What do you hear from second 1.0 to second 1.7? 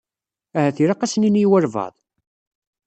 ad s-nini i